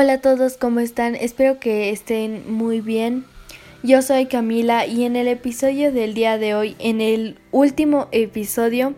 Hola 0.00 0.12
a 0.12 0.20
todos, 0.20 0.56
¿cómo 0.56 0.78
están? 0.78 1.16
Espero 1.16 1.58
que 1.58 1.90
estén 1.90 2.52
muy 2.52 2.80
bien. 2.80 3.24
Yo 3.82 4.00
soy 4.00 4.26
Camila 4.26 4.86
y 4.86 5.02
en 5.02 5.16
el 5.16 5.26
episodio 5.26 5.90
del 5.90 6.14
día 6.14 6.38
de 6.38 6.54
hoy, 6.54 6.76
en 6.78 7.00
el 7.00 7.36
último 7.50 8.06
episodio, 8.12 8.94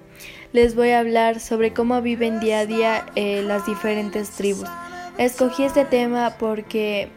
les 0.53 0.75
voy 0.75 0.91
a 0.91 0.99
hablar 0.99 1.41
sobre 1.41 1.73
cómo 1.73 2.03
viven 2.03 2.39
día 2.39 2.59
a 2.59 2.67
día 2.67 3.07
eh, 3.17 3.43
las 3.43 3.65
diferentes 3.65 4.29
tribus. 4.33 4.69
Escogí 5.17 5.63
este 5.63 5.87
tema 5.87 6.37
porque 6.39 7.09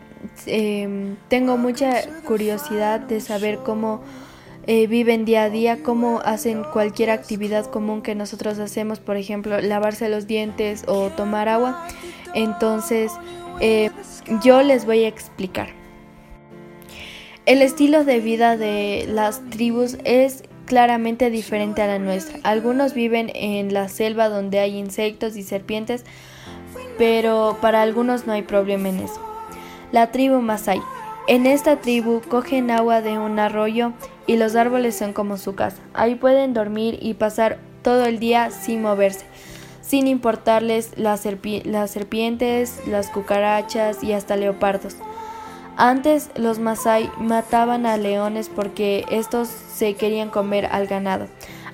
em, 0.45 1.18
tengo 1.27 1.57
mucha 1.57 2.04
curiosidad 2.23 3.02
de 3.02 3.20
saber 3.20 3.57
cómo 3.65 4.02
eh, 4.65 4.88
viven 4.88 5.25
día 5.25 5.43
a 5.43 5.50
día, 5.50 5.84
cómo 5.84 6.21
hacen 6.23 6.63
cualquier 6.71 7.09
actividad 7.09 7.65
común 7.65 8.02
que 8.02 8.15
nosotros 8.15 8.59
hacemos, 8.59 9.02
por 9.02 9.18
ejemplo, 9.18 9.59
lavarse 9.59 10.07
los 10.07 10.25
dientes 10.25 10.86
o 10.88 11.09
tomar 11.09 11.50
agua. 11.50 11.86
Entonces, 12.34 13.11
eh, 13.59 13.91
yo 14.43 14.61
les 14.61 14.86
voy 14.86 15.03
a 15.03 15.07
explicar. 15.07 15.70
El 17.45 17.62
estilo 17.62 18.05
de 18.05 18.20
vida 18.20 18.55
de 18.55 19.05
las 19.07 19.41
tribus 19.49 19.98
es 20.05 20.43
claramente 20.66 21.30
diferente 21.30 21.81
a 21.81 21.88
la 21.88 21.99
nuestra. 21.99 22.40
Algunos 22.43 22.93
viven 22.93 23.31
en 23.35 23.73
la 23.73 23.90
selva 23.90 24.30
donde 24.30 24.59
hay 24.59 24.77
insectos 24.77 25.35
y 25.35 25.43
serpientes, 25.43 26.05
pero 26.98 27.57
para 27.62 27.81
algunos 27.81 28.26
no 28.26 28.34
hay 28.34 28.43
problema 28.43 28.90
en 28.90 28.99
eso. 28.99 29.21
La 29.91 30.12
tribu 30.12 30.40
Masai. 30.40 30.81
En 31.27 31.45
esta 31.45 31.77
tribu 31.77 32.21
cogen 32.27 32.71
agua 32.71 33.02
de 33.02 33.18
un 33.18 33.40
arroyo 33.40 33.93
y 34.27 34.35
los 34.38 34.55
árboles 34.55 34.95
son 34.95 35.13
como 35.13 35.38
su 35.38 35.55
casa. 35.55 35.81
Ahí 35.93 36.15
pueden 36.15 36.54
dormir 36.54 36.98
y 37.02 37.13
pasar 37.13 37.59
todo 37.81 38.05
el 38.05 38.20
día 38.20 38.52
sin 38.52 38.81
moverse, 38.81 39.26
sin 39.83 40.07
importarles 40.07 40.91
las, 40.95 41.19
serpientes, 41.19 42.81
las 42.87 43.09
cucarachas 43.09 44.03
y 44.03 44.13
hasta 44.13 44.35
leopardos. 44.37 44.95
Antes 45.75 46.29
los 46.35 46.59
Masai 46.59 47.12
mataban 47.20 47.85
a 47.85 47.98
leones 47.98 48.49
porque 48.49 49.05
estos 49.12 49.49
se 49.49 49.95
querían 49.95 50.29
comer 50.29 50.67
al 50.67 50.87
ganado. 50.87 51.27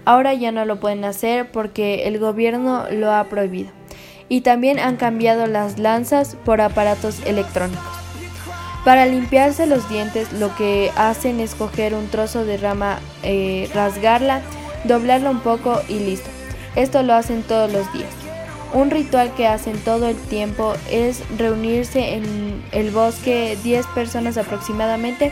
Ahora 0.06 0.34
ya 0.34 0.52
no 0.52 0.66
lo 0.66 0.80
pueden 0.80 1.06
hacer 1.06 1.52
porque 1.52 2.08
el 2.08 2.18
gobierno 2.18 2.86
lo 2.92 3.12
ha 3.12 3.26
prohibido. 3.26 3.70
Y 4.28 4.42
también 4.42 4.80
han 4.80 4.98
cambiado 4.98 5.48
las 5.48 5.80
lanzas 5.80 6.36
por 6.46 6.62
aparatos 6.62 7.20
electrónicos. 7.26 7.84
Para 8.86 9.06
limpiarse 9.06 9.68
los 9.68 9.88
dientes 9.90 10.32
lo 10.34 10.56
que 10.56 10.92
hacen 10.96 11.40
es 11.40 11.54
coger 11.54 11.94
un 11.94 12.08
trozo 12.08 12.46
de 12.46 12.58
rama, 12.58 13.00
eh, 13.24 13.70
rasgarla, 13.74 14.42
doblarla 14.86 15.30
un 15.30 15.42
poco 15.42 15.82
y 15.90 16.00
listo. 16.00 16.30
Esto 16.76 17.04
lo 17.04 17.14
hacen 17.14 17.44
todos 17.44 17.72
los 17.72 17.92
días. 17.94 18.10
Un 18.74 18.92
ritual 18.92 19.34
que 19.34 19.48
hacen 19.48 19.78
todo 19.80 20.08
el 20.08 20.16
tiempo 20.16 20.74
es 20.92 21.24
reunirse 21.38 22.16
en 22.16 22.64
el 22.72 22.92
bosque 22.92 23.58
10 23.64 23.86
personas 23.88 24.38
aproximadamente 24.38 25.32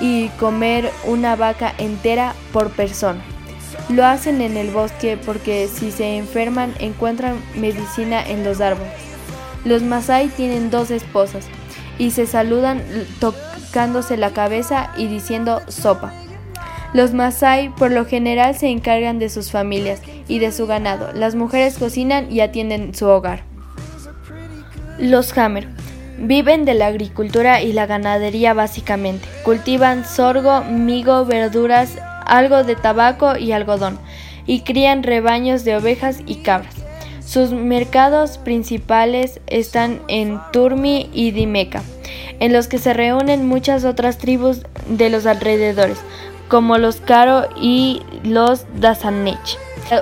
y 0.00 0.28
comer 0.40 0.90
una 1.04 1.36
vaca 1.36 1.74
entera 1.78 2.34
por 2.52 2.70
persona. 2.70 3.22
Lo 3.88 4.06
hacen 4.06 4.40
en 4.40 4.56
el 4.56 4.70
bosque 4.70 5.18
porque 5.18 5.68
si 5.68 5.90
se 5.90 6.16
enferman 6.16 6.74
encuentran 6.78 7.36
medicina 7.54 8.26
en 8.26 8.42
los 8.44 8.60
árboles. 8.60 8.92
Los 9.64 9.82
Masai 9.82 10.28
tienen 10.28 10.70
dos 10.70 10.90
esposas, 10.90 11.44
y 11.98 12.10
se 12.10 12.26
saludan 12.26 12.82
tocándose 13.20 14.16
la 14.16 14.32
cabeza 14.32 14.92
y 14.96 15.06
diciendo 15.06 15.62
sopa. 15.68 16.12
Los 16.92 17.14
Masai 17.14 17.70
por 17.74 17.90
lo 17.90 18.04
general 18.04 18.54
se 18.54 18.68
encargan 18.68 19.18
de 19.18 19.28
sus 19.28 19.50
familias 19.50 20.02
y 20.28 20.38
de 20.38 20.52
su 20.52 20.66
ganado. 20.66 21.12
Las 21.12 21.34
mujeres 21.34 21.78
cocinan 21.78 22.30
y 22.30 22.40
atienden 22.40 22.94
su 22.94 23.06
hogar. 23.06 23.44
Los 24.98 25.36
Hammer 25.36 25.68
viven 26.18 26.64
de 26.64 26.74
la 26.74 26.86
agricultura 26.86 27.62
y 27.62 27.72
la 27.72 27.86
ganadería 27.86 28.54
básicamente. 28.54 29.26
Cultivan 29.42 30.04
sorgo, 30.04 30.62
migo, 30.64 31.24
verduras, 31.24 31.96
algo 32.26 32.62
de 32.62 32.76
tabaco 32.76 33.36
y 33.36 33.52
algodón 33.52 33.98
y 34.46 34.60
crían 34.60 35.02
rebaños 35.02 35.64
de 35.64 35.76
ovejas 35.76 36.20
y 36.26 36.36
cabras. 36.36 36.74
Sus 37.24 37.52
mercados 37.52 38.38
principales 38.38 39.40
están 39.46 40.00
en 40.08 40.38
Turmi 40.52 41.08
y 41.14 41.30
Dimeca, 41.30 41.82
en 42.40 42.52
los 42.52 42.68
que 42.68 42.78
se 42.78 42.92
reúnen 42.92 43.46
muchas 43.46 43.84
otras 43.84 44.18
tribus 44.18 44.62
de 44.88 45.08
los 45.08 45.24
alrededores, 45.24 45.98
como 46.52 46.76
los 46.76 46.96
Karo 47.00 47.48
y 47.58 48.02
los 48.24 48.66
Dasanech. 48.78 49.56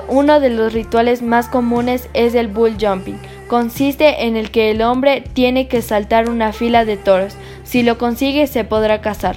Uno 0.09 0.41
de 0.41 0.51
los 0.51 0.73
rituales 0.73 1.23
más 1.23 1.47
comunes 1.47 2.09
es 2.13 2.35
el 2.35 2.49
bull 2.49 2.75
jumping. 2.77 3.21
Consiste 3.47 4.27
en 4.27 4.37
el 4.37 4.51
que 4.51 4.73
el 4.73 4.83
hombre 4.83 5.23
tiene 5.33 5.69
que 5.69 5.81
saltar 5.81 6.29
una 6.29 6.53
fila 6.53 6.85
de 6.85 6.97
toros. 6.97 7.37
Si 7.63 7.85
lo 7.85 7.99
consigue 7.99 8.49
se 8.49 8.65
podrá 8.65 9.01
casar. 9.01 9.37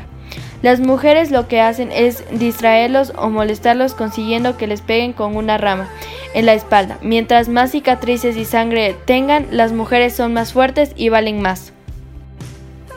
Las 0.63 0.79
mujeres 0.79 1.29
lo 1.29 1.47
que 1.47 1.61
hacen 1.61 1.91
es 1.91 2.23
distraerlos 2.31 3.13
o 3.15 3.29
molestarlos 3.29 3.93
consiguiendo 3.93 4.57
que 4.57 4.65
les 4.65 4.81
peguen 4.81 5.13
con 5.13 5.35
una 5.35 5.59
rama 5.59 5.89
en 6.33 6.47
la 6.47 6.55
espalda. 6.55 6.97
Mientras 7.03 7.47
más 7.47 7.73
cicatrices 7.73 8.37
y 8.37 8.45
sangre 8.45 8.95
tengan, 9.05 9.45
las 9.51 9.71
mujeres 9.71 10.15
son 10.15 10.33
más 10.33 10.51
fuertes 10.51 10.93
y 10.95 11.09
valen 11.09 11.43
más. 11.43 11.73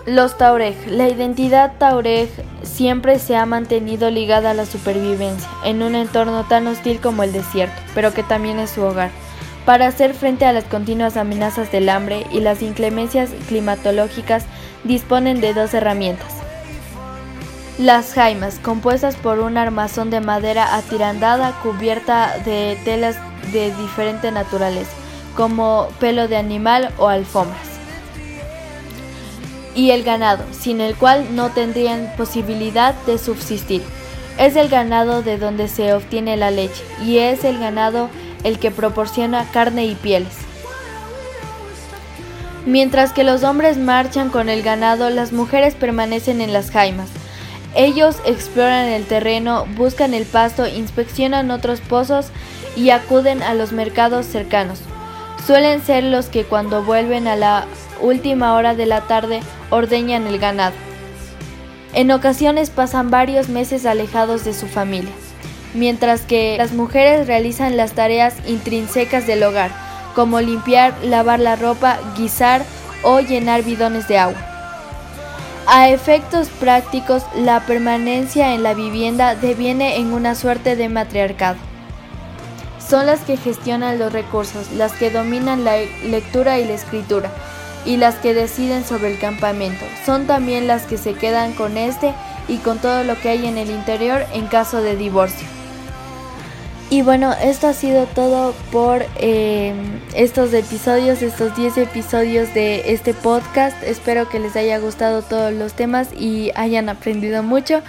Los 0.06 0.38
Taurej. 0.38 0.76
La 0.86 1.08
identidad 1.08 1.72
Taurej 1.78 2.30
siempre 2.62 3.18
se 3.18 3.36
ha 3.36 3.44
mantenido 3.44 4.10
ligada 4.10 4.52
a 4.52 4.54
la 4.54 4.64
supervivencia, 4.64 5.48
en 5.64 5.82
un 5.82 5.94
entorno 5.94 6.44
tan 6.44 6.66
hostil 6.68 7.00
como 7.00 7.22
el 7.24 7.32
desierto, 7.32 7.80
pero 7.94 8.14
que 8.14 8.22
también 8.22 8.58
es 8.58 8.70
su 8.70 8.82
hogar. 8.82 9.10
Para 9.64 9.88
hacer 9.88 10.14
frente 10.14 10.46
a 10.46 10.52
las 10.52 10.64
continuas 10.64 11.16
amenazas 11.16 11.72
del 11.72 11.88
hambre 11.88 12.24
y 12.30 12.40
las 12.40 12.62
inclemencias 12.62 13.30
climatológicas, 13.48 14.44
disponen 14.84 15.40
de 15.40 15.54
dos 15.54 15.74
herramientas 15.74 16.36
las 17.78 18.14
jaimas, 18.14 18.58
compuestas 18.58 19.16
por 19.16 19.38
un 19.38 19.58
armazón 19.58 20.08
de 20.10 20.20
madera 20.20 20.76
atirandada 20.76 21.52
cubierta 21.62 22.38
de 22.38 22.78
telas 22.84 23.16
de 23.52 23.74
diferente 23.76 24.30
naturaleza, 24.30 24.92
como 25.36 25.88
pelo 26.00 26.26
de 26.26 26.36
animal 26.36 26.90
o 26.96 27.08
alfombras. 27.08 27.75
Y 29.76 29.92
el 29.92 30.02
ganado, 30.02 30.42
sin 30.50 30.80
el 30.80 30.96
cual 30.96 31.36
no 31.36 31.50
tendrían 31.50 32.12
posibilidad 32.16 32.94
de 33.06 33.18
subsistir. 33.18 33.82
Es 34.38 34.56
el 34.56 34.68
ganado 34.68 35.22
de 35.22 35.38
donde 35.38 35.68
se 35.68 35.92
obtiene 35.94 36.36
la 36.36 36.50
leche 36.50 36.82
y 37.04 37.18
es 37.18 37.44
el 37.44 37.58
ganado 37.60 38.10
el 38.42 38.58
que 38.58 38.72
proporciona 38.72 39.46
carne 39.52 39.86
y 39.86 39.94
pieles. 39.94 40.34
Mientras 42.66 43.12
que 43.12 43.22
los 43.22 43.44
hombres 43.44 43.78
marchan 43.78 44.28
con 44.28 44.48
el 44.48 44.62
ganado, 44.62 45.08
las 45.08 45.32
mujeres 45.32 45.76
permanecen 45.76 46.40
en 46.40 46.52
las 46.52 46.72
jaimas. 46.72 47.08
Ellos 47.76 48.16
exploran 48.24 48.88
el 48.88 49.04
terreno, 49.04 49.66
buscan 49.76 50.14
el 50.14 50.24
pasto, 50.24 50.66
inspeccionan 50.66 51.50
otros 51.52 51.80
pozos 51.80 52.28
y 52.74 52.90
acuden 52.90 53.42
a 53.42 53.54
los 53.54 53.70
mercados 53.72 54.26
cercanos. 54.26 54.80
Suelen 55.46 55.80
ser 55.80 56.02
los 56.02 56.26
que 56.26 56.44
cuando 56.44 56.82
vuelven 56.82 57.28
a 57.28 57.36
la 57.36 57.66
última 58.00 58.54
hora 58.54 58.74
de 58.74 58.86
la 58.86 59.02
tarde 59.02 59.40
ordeñan 59.70 60.26
el 60.26 60.38
ganado. 60.38 60.74
En 61.92 62.10
ocasiones 62.10 62.70
pasan 62.70 63.10
varios 63.10 63.48
meses 63.48 63.86
alejados 63.86 64.44
de 64.44 64.52
su 64.52 64.66
familia, 64.66 65.12
mientras 65.74 66.22
que 66.22 66.56
las 66.58 66.72
mujeres 66.72 67.26
realizan 67.26 67.76
las 67.76 67.92
tareas 67.92 68.34
intrínsecas 68.46 69.26
del 69.26 69.42
hogar, 69.42 69.70
como 70.14 70.40
limpiar, 70.40 70.94
lavar 71.02 71.40
la 71.40 71.56
ropa, 71.56 71.98
guisar 72.16 72.64
o 73.02 73.20
llenar 73.20 73.62
bidones 73.62 74.08
de 74.08 74.18
agua. 74.18 74.38
A 75.68 75.88
efectos 75.88 76.48
prácticos, 76.48 77.24
la 77.34 77.60
permanencia 77.60 78.54
en 78.54 78.62
la 78.62 78.72
vivienda 78.72 79.34
deviene 79.34 79.96
en 79.96 80.12
una 80.12 80.34
suerte 80.34 80.76
de 80.76 80.88
matriarcado. 80.88 81.56
Son 82.78 83.04
las 83.04 83.20
que 83.20 83.36
gestionan 83.36 83.98
los 83.98 84.12
recursos, 84.12 84.70
las 84.72 84.92
que 84.92 85.10
dominan 85.10 85.64
la 85.64 85.76
lectura 86.04 86.60
y 86.60 86.64
la 86.66 86.74
escritura, 86.74 87.32
y 87.84 87.96
las 87.96 88.16
que 88.16 88.34
deciden 88.34 88.84
sobre 88.84 89.12
el 89.12 89.18
campamento. 89.18 89.84
Son 90.04 90.26
también 90.26 90.66
las 90.66 90.82
que 90.82 90.98
se 90.98 91.14
quedan 91.14 91.52
con 91.52 91.76
este 91.76 92.14
y 92.48 92.58
con 92.58 92.78
todo 92.78 93.04
lo 93.04 93.18
que 93.20 93.30
hay 93.30 93.46
en 93.46 93.58
el 93.58 93.70
interior 93.70 94.24
en 94.32 94.46
caso 94.46 94.80
de 94.82 94.96
divorcio. 94.96 95.46
Y 96.88 97.02
bueno, 97.02 97.32
esto 97.42 97.66
ha 97.66 97.72
sido 97.72 98.06
todo 98.06 98.54
por 98.70 99.04
eh, 99.16 99.74
estos 100.14 100.52
episodios, 100.52 101.20
estos 101.20 101.56
10 101.56 101.78
episodios 101.78 102.54
de 102.54 102.92
este 102.92 103.12
podcast. 103.12 103.82
Espero 103.82 104.28
que 104.28 104.38
les 104.38 104.54
haya 104.54 104.78
gustado 104.78 105.22
todos 105.22 105.52
los 105.52 105.74
temas 105.74 106.08
y 106.16 106.52
hayan 106.54 106.88
aprendido 106.88 107.42
mucho. 107.42 107.82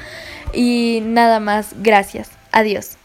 Y 0.51 1.01
nada 1.03 1.39
más, 1.39 1.75
gracias. 1.77 2.29
Adiós. 2.51 2.96